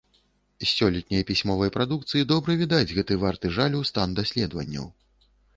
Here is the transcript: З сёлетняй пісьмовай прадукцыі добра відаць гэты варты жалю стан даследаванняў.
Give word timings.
З 0.61 0.67
сёлетняй 0.69 1.23
пісьмовай 1.27 1.73
прадукцыі 1.75 2.27
добра 2.33 2.57
відаць 2.63 2.93
гэты 2.97 3.21
варты 3.25 3.55
жалю 3.59 3.85
стан 3.93 4.17
даследаванняў. 4.23 4.91